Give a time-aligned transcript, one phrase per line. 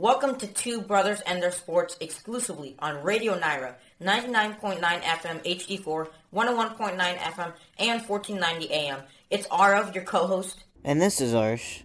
[0.00, 7.18] Welcome to Two Brothers and Their Sports exclusively on Radio Nyra, 99.9 FM HD4, 101.9
[7.18, 9.02] FM, and 1490 AM.
[9.28, 10.64] It's Aarav, your co-host.
[10.82, 11.82] And this is Arsh.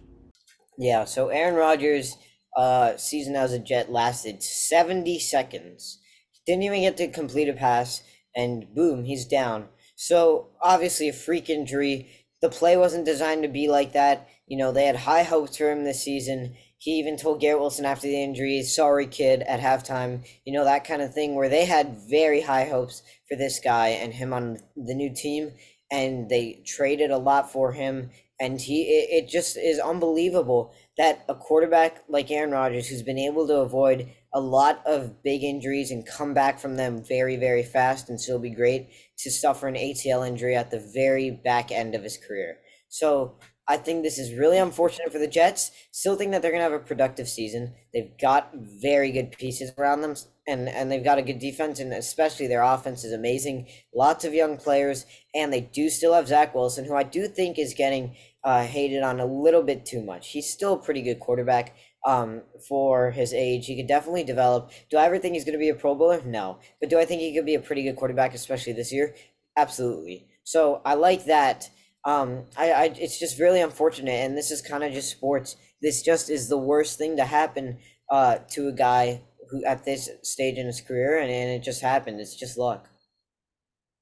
[0.78, 2.16] Yeah, so Aaron Rodgers'
[2.56, 5.98] uh, season as a Jet lasted 70 seconds.
[6.46, 8.02] Didn't even get to complete a pass,
[8.34, 9.68] and boom, he's down.
[9.94, 12.08] So obviously a freak injury.
[12.40, 14.30] The play wasn't designed to be like that.
[14.46, 16.56] You know, they had high hopes for him this season.
[16.78, 20.26] He even told Garrett Wilson after the injury, sorry, kid, at halftime.
[20.44, 23.88] You know, that kind of thing where they had very high hopes for this guy
[23.88, 25.52] and him on the new team.
[25.90, 28.10] And they traded a lot for him.
[28.38, 33.18] And he, it, it just is unbelievable that a quarterback like Aaron Rodgers, who's been
[33.18, 37.62] able to avoid a lot of big injuries and come back from them very, very
[37.62, 41.94] fast and still be great, to suffer an ACL injury at the very back end
[41.94, 42.58] of his career.
[42.88, 43.36] So
[43.68, 45.72] I think this is really unfortunate for the Jets.
[45.90, 47.74] Still think that they're going to have a productive season.
[47.92, 50.14] They've got very good pieces around them,
[50.46, 53.66] and, and they've got a good defense, and especially their offense is amazing.
[53.94, 57.58] Lots of young players, and they do still have Zach Wilson, who I do think
[57.58, 58.14] is getting
[58.44, 60.28] uh, hated on a little bit too much.
[60.28, 61.74] He's still a pretty good quarterback
[62.06, 63.66] um, for his age.
[63.66, 64.70] He could definitely develop.
[64.88, 66.22] Do I ever think he's going to be a Pro Bowler?
[66.24, 66.60] No.
[66.80, 69.16] But do I think he could be a pretty good quarterback, especially this year?
[69.56, 70.28] Absolutely.
[70.44, 71.68] So I like that.
[72.06, 75.56] Um, I, I, it's just really unfortunate, and this is kind of just sports.
[75.82, 77.78] This just is the worst thing to happen
[78.10, 81.82] uh, to a guy who at this stage in his career, and, and it just
[81.82, 82.20] happened.
[82.20, 82.88] It's just luck.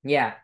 [0.04, 0.34] Yeah,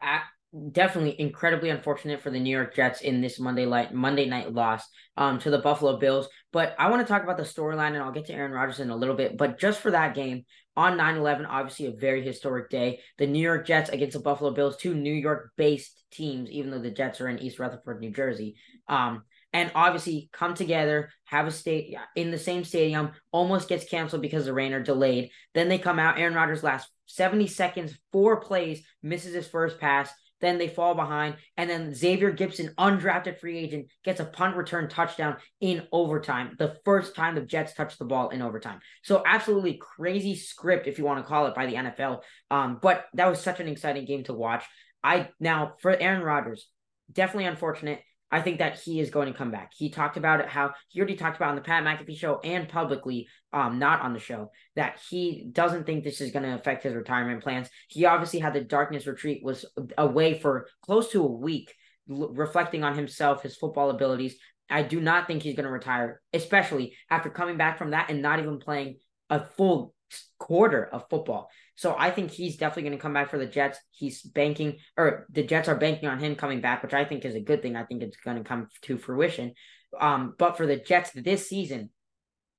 [0.73, 4.85] definitely incredibly unfortunate for the New York Jets in this Monday night Monday night loss
[5.17, 6.29] um to the Buffalo Bills.
[6.53, 8.91] But I want to talk about the storyline and I'll get to Aaron Rodgers in
[8.91, 9.37] a little bit.
[9.37, 10.45] But just for that game
[10.77, 13.01] on 9-11, obviously a very historic day.
[13.19, 16.81] The New York Jets against the Buffalo Bills, two New York based teams, even though
[16.81, 18.57] the Jets are in East Rutherford, New Jersey.
[18.89, 19.23] Um
[19.53, 24.45] and obviously come together, have a state in the same stadium, almost gets canceled because
[24.45, 25.31] the rain or delayed.
[25.55, 26.19] Then they come out.
[26.19, 30.13] Aaron Rodgers last 70 seconds, four plays, misses his first pass.
[30.41, 31.37] Then they fall behind.
[31.57, 36.57] And then Xavier Gipson, undrafted free agent, gets a punt return touchdown in overtime.
[36.59, 38.81] The first time the Jets touched the ball in overtime.
[39.03, 42.23] So absolutely crazy script, if you want to call it, by the NFL.
[42.51, 44.65] Um, but that was such an exciting game to watch.
[45.03, 46.69] I now for Aaron Rodgers,
[47.11, 48.01] definitely unfortunate.
[48.31, 49.73] I think that he is going to come back.
[49.77, 52.69] He talked about it how he already talked about on the Pat McAfee show and
[52.69, 56.85] publicly, um, not on the show, that he doesn't think this is going to affect
[56.85, 57.69] his retirement plans.
[57.89, 59.65] He obviously had the darkness retreat, was
[59.99, 61.75] away for close to a week,
[62.11, 64.37] l- reflecting on himself, his football abilities.
[64.69, 68.23] I do not think he's going to retire, especially after coming back from that and
[68.23, 68.99] not even playing
[69.29, 69.95] a full
[70.39, 71.49] quarter of football.
[71.81, 73.79] So I think he's definitely going to come back for the Jets.
[73.91, 77.35] He's banking, or the Jets are banking on him coming back, which I think is
[77.35, 77.75] a good thing.
[77.75, 79.55] I think it's going to come to fruition.
[79.99, 81.89] Um, but for the Jets this season,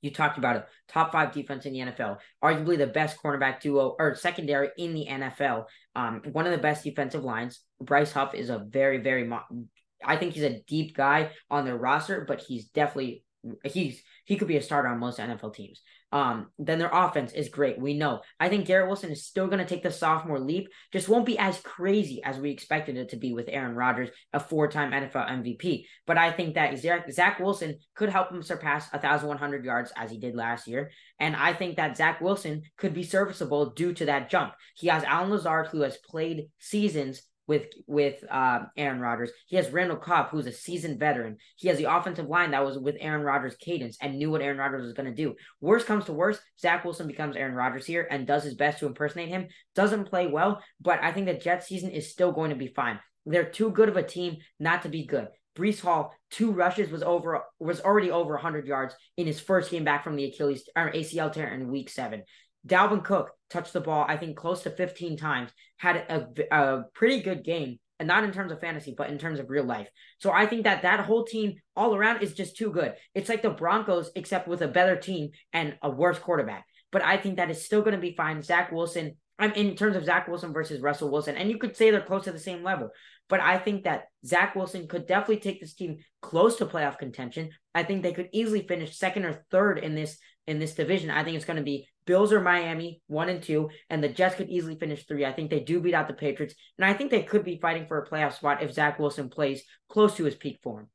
[0.01, 0.65] you talked about it.
[0.87, 5.05] Top five defense in the NFL, arguably the best cornerback duo or secondary in the
[5.07, 5.65] NFL.
[5.95, 7.59] Um, one of the best defensive lines.
[7.79, 9.23] Bryce Huff is a very, very.
[9.23, 9.67] Mo-
[10.03, 13.23] I think he's a deep guy on their roster, but he's definitely
[13.63, 15.81] he's he could be a starter on most NFL teams.
[16.11, 17.79] Um, then their offense is great.
[17.79, 18.21] We know.
[18.39, 20.67] I think Garrett Wilson is still going to take the sophomore leap.
[20.91, 24.39] Just won't be as crazy as we expected it to be with Aaron Rodgers, a
[24.39, 25.85] four-time NFL MVP.
[26.05, 30.35] But I think that Zach, Wilson could help him surpass 1,100 yards as he did
[30.35, 30.91] last year.
[31.17, 34.53] And I think that Zach Wilson could be serviceable due to that jump.
[34.75, 39.31] He has Allen Lazard, who has played seasons with with uh, Aaron Rodgers.
[39.47, 41.37] He has Randall Cobb, who's a seasoned veteran.
[41.57, 44.57] He has the offensive line that was with Aaron Rodgers' cadence and knew what Aaron
[44.57, 45.35] Rodgers was going to do.
[45.59, 48.87] Worst comes to worst, Zach Wilson becomes Aaron Rodgers here and does his best to
[48.87, 49.47] impersonate him.
[49.75, 52.99] Doesn't play well, but I think the Jets season is still going to be fine.
[53.25, 55.27] They're too good of a team not to be good.
[55.55, 59.83] Breece Hall, two rushes was over was already over 100 yards in his first game
[59.83, 62.23] back from the Achilles or ACL tear in week 7.
[62.67, 67.21] Dalvin Cook touched the ball, I think, close to 15 times, had a, a pretty
[67.21, 69.87] good game, and not in terms of fantasy, but in terms of real life.
[70.19, 72.93] So I think that that whole team all around is just too good.
[73.13, 76.65] It's like the Broncos, except with a better team and a worse quarterback.
[76.91, 78.41] But I think that is still going to be fine.
[78.41, 81.89] Zach Wilson, I'm in terms of Zach Wilson versus Russell Wilson, and you could say
[81.89, 82.89] they're close to the same level.
[83.27, 87.49] But I think that Zach Wilson could definitely take this team close to playoff contention.
[87.73, 91.09] I think they could easily finish second or third in this in this division.
[91.09, 94.35] I think it's going to be Bills or Miami, one and two, and the Jets
[94.35, 95.25] could easily finish three.
[95.25, 97.87] I think they do beat out the Patriots, and I think they could be fighting
[97.87, 100.87] for a playoff spot if Zach Wilson plays close to his peak form.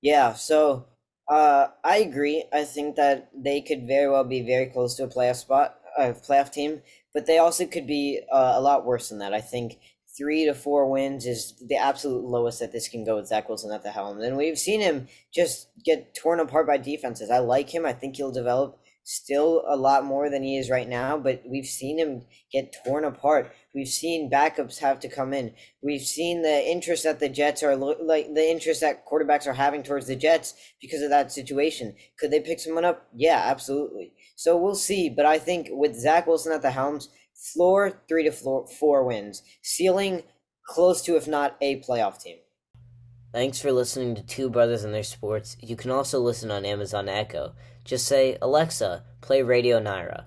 [0.00, 0.86] Yeah, so
[1.28, 2.44] uh, I agree.
[2.52, 6.12] I think that they could very well be very close to a playoff spot, a
[6.12, 6.82] playoff team,
[7.14, 9.32] but they also could be uh, a lot worse than that.
[9.32, 9.78] I think
[10.16, 13.72] three to four wins is the absolute lowest that this can go with Zach Wilson
[13.72, 14.20] at the helm.
[14.20, 17.30] And we've seen him just get torn apart by defenses.
[17.30, 17.86] I like him.
[17.86, 21.66] I think he'll develop still a lot more than he is right now, but we've
[21.66, 23.52] seen him get torn apart.
[23.74, 25.54] We've seen backups have to come in.
[25.82, 29.82] We've seen the interest that the Jets are like the interest that quarterbacks are having
[29.82, 31.94] towards the Jets because of that situation.
[32.18, 33.06] Could they pick someone up?
[33.14, 34.14] Yeah, absolutely.
[34.36, 35.10] So we'll see.
[35.10, 37.10] But I think with Zach Wilson at the helms,
[37.52, 40.22] floor three to floor four wins, ceiling
[40.66, 42.38] close to if not a playoff team.
[43.34, 45.56] Thanks for listening to Two Brothers and Their Sports.
[45.60, 47.54] You can also listen on Amazon Echo.
[47.84, 50.26] Just say, Alexa, play Radio Nyra.